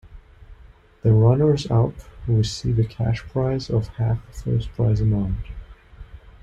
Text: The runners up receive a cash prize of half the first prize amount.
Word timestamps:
The 1.03 1.11
runners 1.13 1.69
up 1.69 1.93
receive 2.25 2.79
a 2.79 2.83
cash 2.83 3.21
prize 3.21 3.69
of 3.69 3.89
half 3.89 4.17
the 4.25 4.33
first 4.33 4.71
prize 4.71 4.99
amount. 4.99 5.37